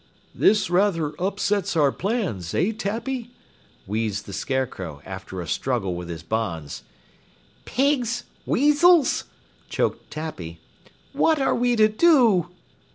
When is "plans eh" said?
1.91-2.71